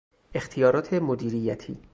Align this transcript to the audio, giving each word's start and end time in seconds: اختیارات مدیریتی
اختیارات 0.35 0.93
مدیریتی 0.93 1.79